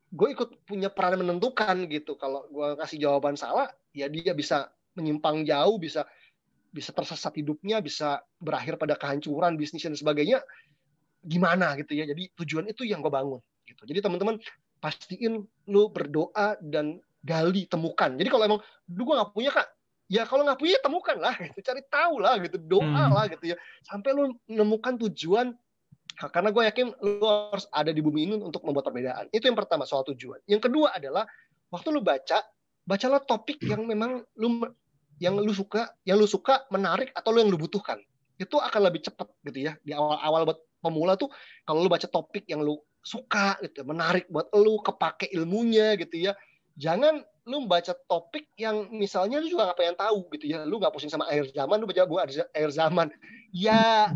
[0.08, 2.16] gue ikut punya peran menentukan gitu.
[2.16, 6.08] Kalau gue kasih jawaban salah ya dia bisa menyimpang jauh bisa
[6.72, 10.40] bisa tersesat hidupnya bisa berakhir pada kehancuran bisnis dan sebagainya.
[11.28, 12.08] Gimana gitu ya?
[12.08, 13.84] Jadi tujuan itu yang gue bangun gitu.
[13.84, 14.40] Jadi teman-teman
[14.80, 18.16] pastiin lu berdoa dan gali temukan.
[18.16, 19.68] Jadi kalau emang lu gue nggak punya kak.
[20.08, 21.60] Ya kalau nggak punya temukan lah gitu.
[21.60, 22.56] Cari tahu lah gitu.
[22.56, 23.12] Doa hmm.
[23.12, 23.58] lah gitu ya.
[23.84, 25.52] Sampai lu menemukan tujuan
[26.18, 29.30] karena gue yakin lu harus ada di bumi ini untuk membuat perbedaan.
[29.30, 30.42] Itu yang pertama soal tujuan.
[30.50, 31.30] Yang kedua adalah
[31.70, 32.42] waktu lu baca,
[32.90, 34.66] bacalah topik yang memang lu
[35.22, 38.02] yang lu suka, yang lu suka menarik atau lu yang lu butuhkan.
[38.42, 39.78] Itu akan lebih cepat gitu ya.
[39.86, 41.30] Di awal-awal buat pemula tuh
[41.70, 46.34] kalau lu baca topik yang lu suka gitu, menarik buat lu, kepake ilmunya gitu ya.
[46.82, 50.66] Jangan lu baca topik yang misalnya lu juga gak pengen tahu gitu ya.
[50.66, 53.14] Lu gak pusing sama air zaman, lu baca gua air zaman.
[53.54, 54.14] Ya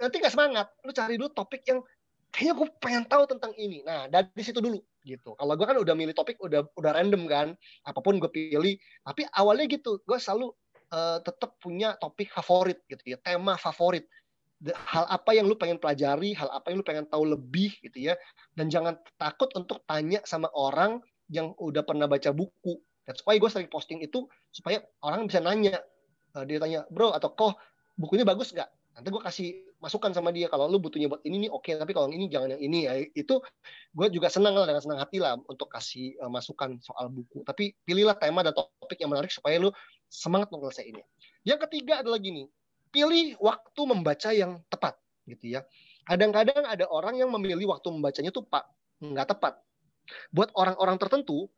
[0.00, 1.84] nanti nggak semangat lu cari dulu topik yang
[2.32, 5.94] kayaknya gue pengen tahu tentang ini nah dari situ dulu gitu kalau gue kan udah
[5.94, 7.48] milih topik udah udah random kan
[7.84, 10.52] apa pun gue pilih tapi awalnya gitu gue selalu
[10.92, 14.08] uh, tetap punya topik favorit gitu ya tema favorit
[14.68, 18.14] hal apa yang lu pengen pelajari, hal apa yang lu pengen tahu lebih gitu ya.
[18.52, 21.00] Dan jangan takut untuk tanya sama orang
[21.32, 22.76] yang udah pernah baca buku.
[23.08, 25.80] That's why gue sering posting itu supaya orang bisa nanya.
[26.36, 27.56] Uh, dia tanya, bro atau kok
[27.96, 28.68] bukunya bagus nggak?
[28.94, 29.48] Nanti gue kasih
[29.80, 32.54] masukan sama dia kalau lu butuhnya buat ini nih oke okay, tapi kalau ini jangan
[32.56, 32.92] yang ini ya.
[33.16, 33.40] Itu
[33.96, 37.42] gue juga senang lah dengan senang hati lah untuk kasih uh, masukan soal buku.
[37.42, 39.72] Tapi pilihlah tema dan topik yang menarik supaya lu
[40.06, 40.52] semangat
[40.84, 41.00] ini.
[41.42, 42.46] Yang ketiga adalah gini
[42.92, 45.64] pilih waktu membaca yang tepat gitu ya.
[46.04, 48.68] Kadang-kadang ada orang yang memilih waktu membacanya tuh pak
[49.00, 49.58] nggak tepat.
[50.34, 51.48] Buat orang-orang tertentu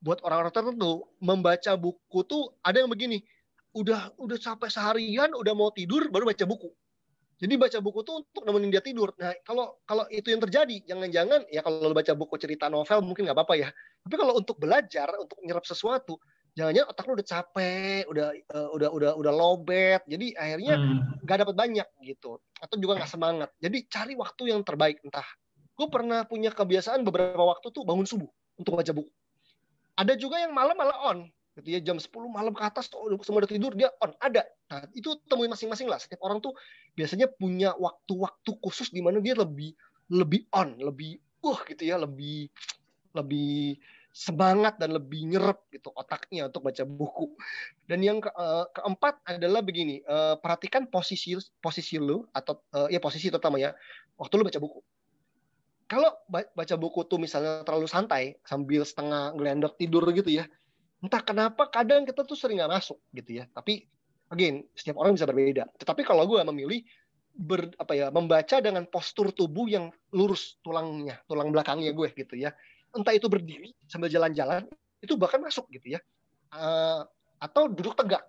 [0.00, 3.24] buat orang-orang tertentu membaca buku tuh ada yang begini
[3.76, 6.68] udah udah capek seharian udah mau tidur baru baca buku
[7.36, 9.12] jadi baca buku tuh untuk nemenin dia tidur.
[9.20, 13.28] Nah, kalau kalau itu yang terjadi, jangan-jangan ya kalau lo baca buku cerita novel mungkin
[13.28, 13.68] nggak apa-apa ya.
[14.08, 16.16] Tapi kalau untuk belajar, untuk nyerap sesuatu,
[16.56, 20.00] jangan-jangan otak lo udah capek, udah uh, udah udah udah lobet.
[20.08, 21.28] Jadi akhirnya hmm.
[21.28, 21.44] nggak hmm.
[21.44, 22.40] dapat banyak gitu.
[22.56, 23.52] Atau juga nggak semangat.
[23.60, 25.28] Jadi cari waktu yang terbaik entah.
[25.76, 29.12] Gue pernah punya kebiasaan beberapa waktu tuh bangun subuh untuk baca buku.
[29.92, 33.40] Ada juga yang malam malah on gitu ya jam 10 malam ke atas oh, semua
[33.40, 36.52] udah tidur dia on ada nah itu temuin masing-masing lah setiap orang tuh
[36.96, 39.76] biasanya punya waktu-waktu khusus di mana dia lebih
[40.08, 42.48] lebih on lebih uh gitu ya lebih
[43.12, 43.76] lebih
[44.16, 47.36] semangat dan lebih nyerap gitu otaknya untuk baca buku.
[47.84, 52.96] Dan yang ke, uh, keempat adalah begini, uh, perhatikan posisi posisi lu atau uh, ya
[52.96, 53.76] posisi terutama ya
[54.16, 54.80] waktu lu baca buku.
[55.86, 60.48] Kalau baca buku tuh misalnya terlalu santai sambil setengah ngelendok tidur gitu ya,
[60.98, 63.44] entah kenapa kadang kita tuh sering nggak masuk gitu ya.
[63.52, 63.86] Tapi
[64.32, 65.68] again setiap orang bisa berbeda.
[65.78, 66.80] Tetapi kalau gue memilih
[67.36, 72.50] ber, apa ya membaca dengan postur tubuh yang lurus tulangnya, tulang belakangnya gue gitu ya.
[72.96, 74.64] Entah itu berdiri sambil jalan-jalan
[75.04, 76.00] itu bahkan masuk gitu ya.
[76.50, 77.04] Uh,
[77.36, 78.24] atau duduk tegak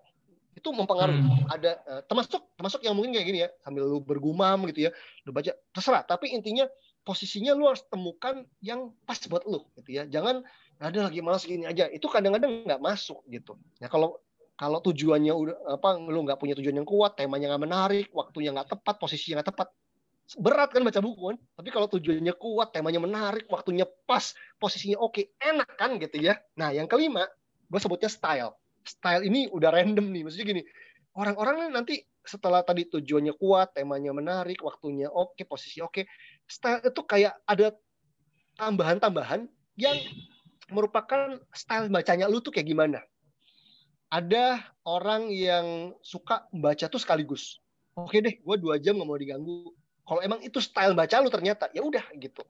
[0.58, 1.22] itu mempengaruhi.
[1.22, 1.46] Hmm.
[1.54, 4.92] ada uh, termasuk termasuk yang mungkin kayak gini ya sambil lu bergumam gitu ya
[5.24, 6.02] lu baca terserah.
[6.04, 6.66] Tapi intinya
[7.06, 10.04] posisinya lu harus temukan yang pas buat lu gitu ya.
[10.10, 10.44] Jangan
[10.78, 11.88] ada lagi malas gini aja.
[11.88, 13.56] Itu kadang-kadang nggak masuk gitu.
[13.80, 14.18] Ya kalau
[14.58, 18.74] kalau tujuannya udah apa lu nggak punya tujuan yang kuat temanya nggak menarik waktunya nggak
[18.74, 19.68] tepat posisinya nggak tepat.
[20.36, 21.36] Berat kan baca buku kan?
[21.56, 26.36] Tapi kalau tujuannya kuat temanya menarik waktunya pas posisinya oke enak kan gitu ya?
[26.58, 27.24] Nah yang kelima
[27.70, 28.52] gue sebutnya style.
[28.82, 30.62] Style ini udah random nih maksudnya gini.
[31.14, 36.04] Orang-orang nanti setelah tadi tujuannya kuat temanya menarik waktunya oke posisi oke
[36.44, 37.72] style itu kayak ada
[38.60, 39.48] tambahan-tambahan
[39.80, 39.96] yang
[40.68, 43.00] merupakan style bacanya lu tuh kayak gimana
[44.08, 47.60] ada orang yang suka baca tuh sekaligus.
[47.92, 49.72] Oke deh gue dua jam nggak mau diganggu.
[50.08, 52.40] Kalau emang itu style baca lu ternyata ya udah gitu.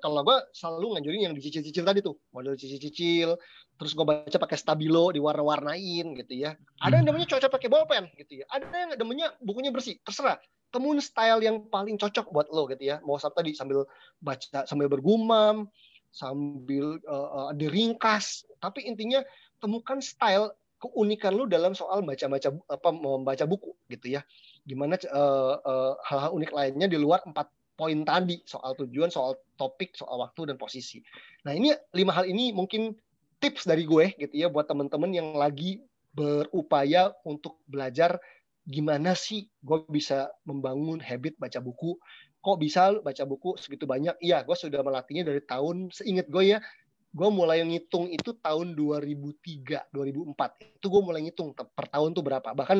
[0.00, 2.16] Kalau gue selalu nganjurin yang dicicil-cicil tadi tuh.
[2.32, 3.36] Model cicil-cicil
[3.78, 6.56] terus gue baca pakai stabilo diwarna-warnain gitu ya.
[6.84, 7.16] Ada yang hmm.
[7.16, 8.44] namanya cocok pakai bolpen gitu ya.
[8.52, 10.36] Ada yang namanya bukunya bersih terserah.
[10.68, 13.00] Temuin style yang paling cocok buat lo gitu ya.
[13.00, 13.88] Mau tadi sambil
[14.20, 15.68] baca sambil bergumam
[16.08, 19.20] sambil uh, uh, diringkas tapi intinya
[19.58, 24.22] temukan style keunikan lu dalam soal baca-baca apa membaca buku gitu ya
[24.62, 29.94] gimana uh, uh, hal-hal unik lainnya di luar empat poin tadi soal tujuan, soal topik,
[29.94, 30.98] soal waktu dan posisi.
[31.46, 32.98] Nah ini lima hal ini mungkin
[33.38, 38.18] tips dari gue gitu ya buat teman-teman yang lagi berupaya untuk belajar
[38.66, 41.94] gimana sih gue bisa membangun habit baca buku.
[42.42, 44.18] Kok bisa baca buku segitu banyak?
[44.18, 46.58] Iya, gue sudah melatihnya dari tahun seingat gue ya.
[47.18, 50.78] Gue mulai ngitung itu tahun 2003, 2004.
[50.78, 52.54] Itu gue mulai ngitung per tahun tuh berapa.
[52.54, 52.78] Bahkan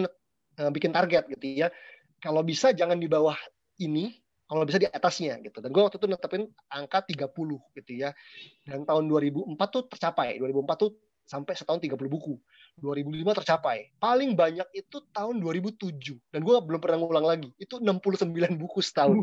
[0.62, 1.74] uh, bikin target gitu ya.
[2.22, 3.34] Kalau bisa jangan di bawah
[3.82, 4.14] ini,
[4.46, 5.58] kalau bisa di atasnya gitu.
[5.58, 7.34] Dan gue waktu itu netepin angka 30
[7.82, 8.14] gitu ya.
[8.62, 10.38] Dan tahun 2004 tuh tercapai.
[10.38, 10.94] 2004 tuh
[11.26, 12.38] sampai setahun 30 buku.
[12.80, 13.90] 2005 tercapai.
[13.98, 16.18] Paling banyak itu tahun 2007.
[16.30, 17.50] Dan gue belum pernah ngulang lagi.
[17.58, 19.18] Itu 69 buku setahun.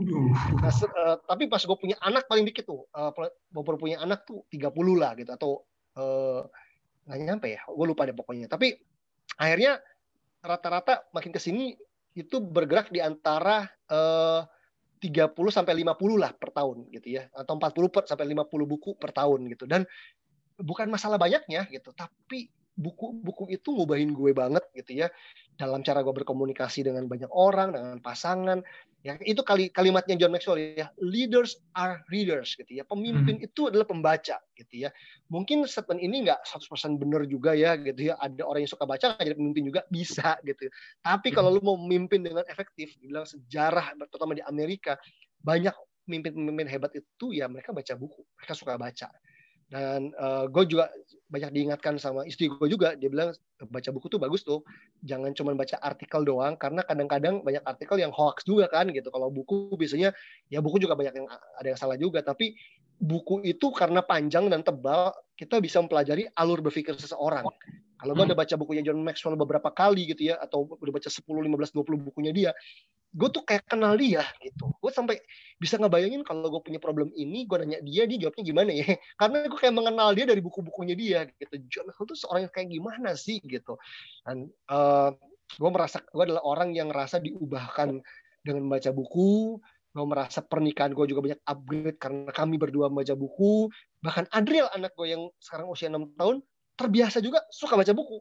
[0.59, 2.87] Nah, uh, tapi pas gue punya anak paling dikit tuh.
[2.91, 3.11] Uh,
[3.51, 5.31] baru punya anak tuh 30 lah gitu.
[5.31, 5.51] Atau
[5.97, 6.43] uh,
[7.07, 7.61] nggak nyampe ya.
[7.67, 8.51] Gue lupa deh pokoknya.
[8.51, 8.75] Tapi
[9.39, 9.79] akhirnya
[10.45, 11.73] rata-rata makin ke sini
[12.15, 14.47] itu bergerak di antara uh,
[15.03, 19.11] 30 sampai 50 lah per tahun gitu ya atau 40 per, sampai 50 buku per
[19.11, 19.83] tahun gitu dan
[20.55, 25.07] bukan masalah banyaknya gitu tapi buku-buku itu ngubahin gue banget gitu ya.
[25.55, 28.59] Dalam cara gue berkomunikasi dengan banyak orang dengan pasangan.
[29.05, 32.83] Ya itu kali kalimatnya John Maxwell ya leaders are readers gitu ya.
[32.83, 33.47] Pemimpin hmm.
[33.47, 34.89] itu adalah pembaca gitu ya.
[35.29, 38.19] Mungkin statement ini nggak 100% benar juga ya gitu ya.
[38.19, 40.69] Ada orang yang suka baca jadi pemimpin juga bisa gitu
[41.01, 44.97] tapi kalau lu mau memimpin dengan efektif dibilang sejarah terutama di Amerika
[45.41, 45.73] banyak
[46.05, 49.07] pemimpin-pemimpin hebat itu ya mereka baca buku mereka suka baca
[49.65, 50.93] dan uh, gue juga
[51.25, 52.93] banyak diingatkan sama istri gue juga.
[52.93, 53.33] Dia bilang
[53.65, 54.61] baca buku tuh bagus tuh.
[55.01, 56.53] Jangan cuma baca artikel doang.
[56.53, 59.09] Karena kadang-kadang banyak artikel yang hoax juga kan gitu.
[59.09, 60.13] Kalau buku biasanya
[60.53, 62.21] ya buku juga banyak yang ada yang salah juga.
[62.21, 62.53] Tapi
[63.01, 67.49] buku itu karena panjang dan tebal kita bisa mempelajari alur berpikir seseorang.
[67.95, 71.25] Kalau gue udah baca bukunya John Maxwell beberapa kali gitu ya atau udah baca 10
[71.25, 72.51] 15 20 bukunya dia
[73.15, 74.75] gue tuh kayak kenal dia gitu.
[74.83, 75.23] Gue sampai
[75.55, 78.83] bisa ngebayangin kalau gue punya problem ini gue nanya dia dia jawabnya gimana ya?
[79.19, 81.55] Karena gue kayak mengenal dia dari buku-bukunya dia gitu.
[81.71, 83.79] John itu seorang yang kayak gimana sih gitu?
[84.27, 85.09] Dan uh, eh,
[85.55, 88.03] gue merasa gue adalah orang yang merasa diubahkan
[88.43, 89.57] dengan membaca buku
[89.95, 93.71] gue merasa pernikahan gue juga banyak upgrade karena kami berdua membaca buku.
[94.03, 96.43] Bahkan Adriel anak gue yang sekarang usia enam tahun
[96.75, 98.19] terbiasa juga suka baca buku.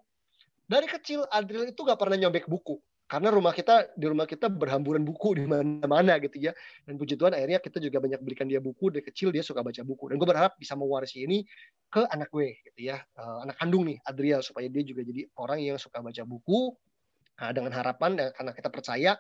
[0.71, 5.05] Dari kecil Adriel itu gak pernah nyobek buku karena rumah kita di rumah kita berhamburan
[5.05, 6.57] buku di mana-mana gitu ya.
[6.89, 8.89] Dan puji Tuhan akhirnya kita juga banyak berikan dia buku.
[8.89, 10.09] Dari kecil dia suka baca buku.
[10.09, 11.45] Dan gue berharap bisa mewarisi ini
[11.93, 13.05] ke anak gue gitu ya.
[13.13, 14.41] Uh, anak kandung nih Adriel.
[14.41, 16.73] Supaya dia juga jadi orang yang suka baca buku.
[17.35, 19.13] Nah, dengan harapan dan karena kita percaya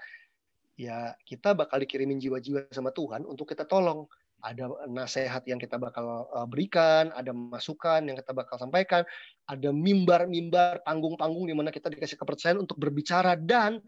[0.74, 4.08] ya kita bakal dikirimin jiwa-jiwa sama Tuhan untuk kita tolong
[4.44, 9.00] ada nasihat yang kita bakal uh, berikan, ada masukan yang kita bakal sampaikan,
[9.48, 13.80] ada mimbar-mimbar, panggung-panggung di mana kita dikasih kepercayaan untuk berbicara dan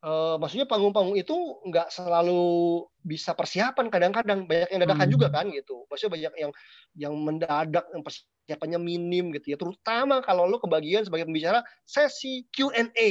[0.00, 1.36] uh, maksudnya panggung-panggung itu
[1.68, 4.48] nggak selalu bisa persiapan kadang-kadang.
[4.48, 5.14] Banyak yang dadakan hmm.
[5.14, 5.84] juga kan gitu.
[5.92, 6.52] Maksudnya banyak yang
[6.96, 9.56] yang mendadak yang persiapannya minim gitu ya.
[9.60, 13.10] Terutama kalau lo kebagian sebagai pembicara sesi Q&A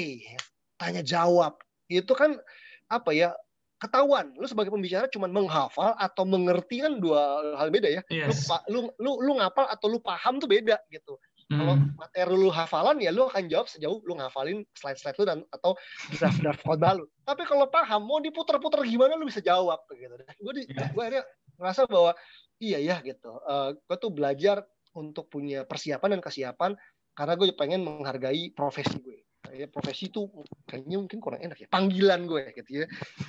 [0.81, 1.61] tanya jawab.
[1.85, 2.41] Itu kan
[2.89, 3.37] apa ya
[3.77, 8.49] ketahuan lu sebagai pembicara cuma menghafal atau mengerti kan dua hal beda ya yes.
[8.69, 11.63] lu, lu lu lu ngapal atau lu paham tuh beda gitu Hmm.
[11.63, 15.79] Kalau materi lu hafalan ya lu akan jawab sejauh lu ngafalin slide-slide lu dan atau
[16.11, 17.07] draft-draft khotbah lu.
[17.23, 20.11] Tapi kalau paham mau diputer-puter gimana lu bisa jawab gitu.
[20.43, 20.91] Gue di, yeah.
[20.91, 21.23] gue akhirnya
[21.55, 22.11] ngerasa bahwa
[22.59, 23.31] iya ya gitu.
[23.47, 26.71] Uh, eh, gue tuh belajar untuk punya persiapan dan kesiapan
[27.15, 29.16] karena gue pengen menghargai profesi gue.
[29.53, 30.27] Ya, profesi itu
[30.67, 31.67] kayaknya mungkin kurang enak ya.
[31.69, 32.85] Panggilan gue gitu ya.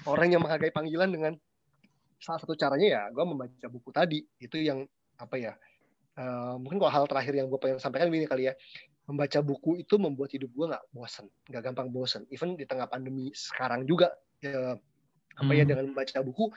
[0.06, 1.34] Orang yang menghargai panggilan dengan
[2.18, 4.82] salah satu caranya ya gue membaca buku tadi itu yang
[5.18, 5.52] apa ya
[6.18, 8.54] uh, mungkin kalau hal terakhir yang gue pengen sampaikan ini kali ya
[9.08, 13.32] membaca buku itu membuat hidup gue nggak bosan nggak gampang bosan even di tengah pandemi
[13.32, 14.76] sekarang juga ya,
[15.38, 15.70] apa ya hmm.
[15.70, 16.50] dengan membaca buku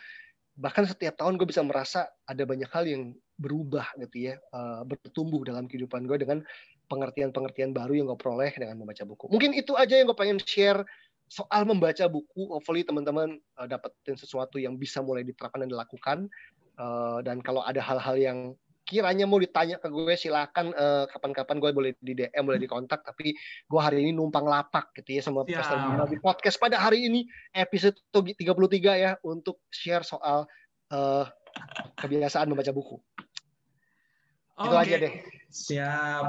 [0.58, 5.42] bahkan setiap tahun gue bisa merasa ada banyak hal yang berubah gitu ya uh, bertumbuh
[5.48, 6.44] dalam kehidupan gue dengan
[6.92, 9.32] pengertian-pengertian baru yang gue peroleh dengan membaca buku.
[9.32, 10.84] Mungkin itu aja yang gue pengen share
[11.32, 12.52] soal membaca buku.
[12.52, 16.18] Hopefully teman-teman uh, dapetin sesuatu yang bisa mulai diterapkan dan dilakukan.
[16.76, 18.40] Uh, dan kalau ada hal-hal yang
[18.84, 23.08] kiranya mau ditanya ke gue silakan uh, kapan-kapan gue boleh di DM boleh dikontak.
[23.08, 23.32] Tapi
[23.64, 25.64] gue hari ini numpang lapak gitu ya sama ya.
[26.04, 26.60] di podcast.
[26.60, 27.24] Pada hari ini
[27.56, 28.44] episode 33
[29.00, 30.44] ya untuk share soal
[30.92, 31.26] uh,
[31.96, 33.00] kebiasaan membaca buku.
[34.62, 34.70] Okay.
[34.70, 35.14] Itu aja deh.
[35.52, 36.26] Siap.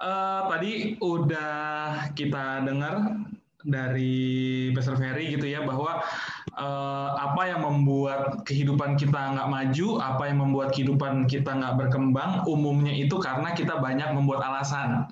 [0.00, 3.20] Uh, tadi udah kita dengar
[3.62, 6.02] dari Pastor Ferry gitu ya bahwa
[6.58, 12.42] uh, apa yang membuat kehidupan kita nggak maju, apa yang membuat kehidupan kita nggak berkembang,
[12.50, 15.06] umumnya itu karena kita banyak membuat alasan.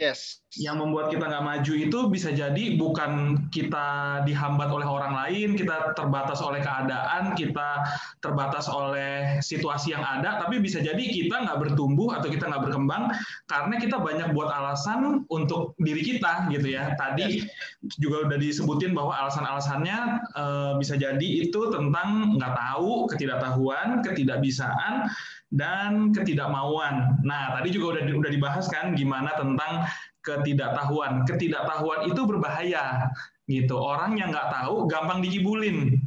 [0.00, 0.40] Yes.
[0.56, 5.92] Yang membuat kita nggak maju itu bisa jadi bukan kita dihambat oleh orang lain, kita
[5.92, 7.84] terbatas oleh keadaan, kita
[8.24, 13.12] terbatas oleh situasi yang ada, tapi bisa jadi kita nggak bertumbuh atau kita nggak berkembang
[13.44, 16.96] karena kita banyak buat alasan untuk diri kita gitu ya.
[16.96, 18.00] Tadi yes.
[18.00, 19.98] juga udah disebutin bahwa alasan-alasannya
[20.32, 20.44] e,
[20.80, 25.12] bisa jadi itu tentang nggak tahu, ketidaktahuan, ketidakbisaan,
[25.50, 27.18] dan ketidakmauan.
[27.26, 29.86] Nah, tadi juga udah udah dibahas kan gimana tentang
[30.22, 31.26] ketidaktahuan.
[31.26, 33.10] Ketidaktahuan itu berbahaya
[33.50, 33.74] gitu.
[33.74, 35.98] Orang yang nggak tahu gampang dikibulin.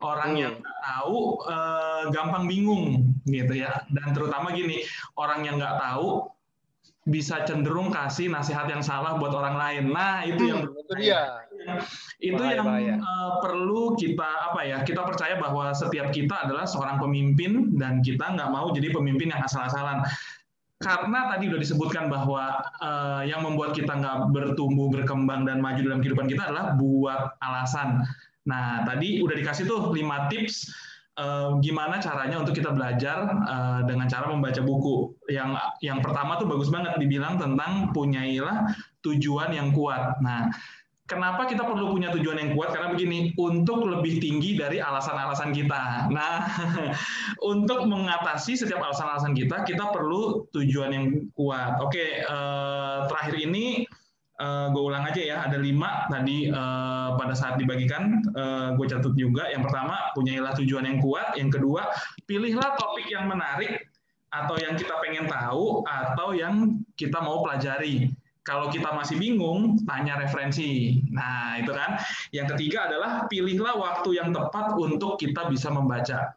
[0.00, 3.84] Orang yang nggak tahu eh, gampang bingung gitu ya.
[3.92, 4.80] Dan terutama gini,
[5.20, 6.24] orang yang nggak tahu
[7.06, 9.84] bisa cenderung kasih nasihat yang salah buat orang lain.
[9.94, 11.46] Nah, itu yang itu dia.
[12.18, 12.94] Itu bahaya, yang bahaya.
[12.98, 14.82] Uh, perlu kita apa ya?
[14.82, 19.42] Kita percaya bahwa setiap kita adalah seorang pemimpin dan kita nggak mau jadi pemimpin yang
[19.46, 20.02] asal-asalan.
[20.82, 26.02] Karena tadi udah disebutkan bahwa uh, yang membuat kita nggak bertumbuh, berkembang dan maju dalam
[26.02, 28.02] kehidupan kita adalah buat alasan.
[28.50, 30.74] Nah, tadi udah dikasih tuh lima tips
[31.16, 35.16] uh, gimana caranya untuk kita belajar uh, dengan cara membaca buku.
[35.32, 38.70] Yang yang pertama tuh bagus banget dibilang tentang punyailah
[39.02, 40.20] tujuan yang kuat.
[40.20, 40.52] Nah,
[41.08, 42.74] kenapa kita perlu punya tujuan yang kuat?
[42.74, 46.12] Karena begini, untuk lebih tinggi dari alasan-alasan kita.
[46.12, 46.44] Nah,
[47.52, 51.80] untuk mengatasi setiap alasan-alasan kita, kita perlu tujuan yang kuat.
[51.80, 53.86] Oke, uh, terakhir ini
[54.40, 58.68] uh, eh, gue ulang aja ya ada lima tadi uh, pada saat dibagikan uh, eh,
[58.76, 61.88] gue catat juga yang pertama punyailah tujuan yang kuat yang kedua
[62.28, 63.88] pilihlah topik yang menarik
[64.34, 68.12] atau yang kita pengen tahu atau yang kita mau pelajari
[68.46, 71.02] kalau kita masih bingung, tanya referensi.
[71.10, 71.98] Nah, itu kan.
[72.30, 76.30] Yang ketiga adalah pilihlah waktu yang tepat untuk kita bisa membaca.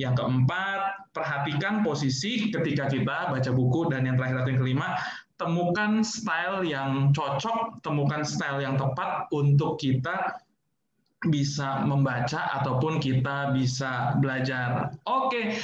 [0.00, 3.92] Yang keempat, perhatikan posisi ketika kita baca buku.
[3.92, 4.96] Dan yang terakhir atau yang kelima,
[5.42, 10.38] temukan style yang cocok, temukan style yang tepat untuk kita
[11.26, 14.94] bisa membaca ataupun kita bisa belajar.
[15.06, 15.58] Oke,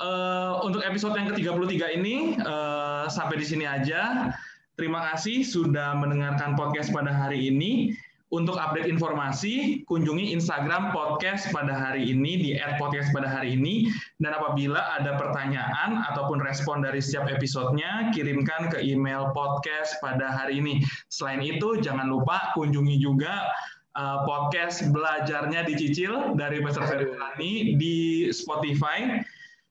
[0.00, 4.32] uh, untuk episode yang ke-33 ini uh, sampai di sini aja.
[4.78, 7.96] Terima kasih sudah mendengarkan podcast pada hari ini.
[8.28, 13.88] Untuk update informasi, kunjungi Instagram podcast pada hari ini di @podcast pada hari ini.
[14.20, 20.60] Dan apabila ada pertanyaan ataupun respon dari setiap episodenya, kirimkan ke email podcast pada hari
[20.60, 20.84] ini.
[21.08, 23.48] Selain itu, jangan lupa kunjungi juga
[23.96, 26.84] uh, podcast belajarnya dicicil dari Mr.
[26.84, 29.24] Ferry di Spotify.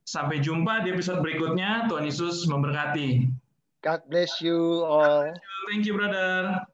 [0.09, 1.85] Sampai jumpa di episode berikutnya.
[1.85, 3.27] Tuhan Yesus memberkati.
[3.85, 5.29] God bless you all.
[5.69, 6.65] Thank you, brother.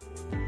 [0.00, 0.43] Thank you.